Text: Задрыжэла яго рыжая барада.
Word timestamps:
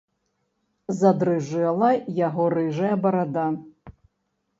Задрыжэла 1.01 1.89
яго 2.27 2.47
рыжая 2.55 2.95
барада. 3.05 3.45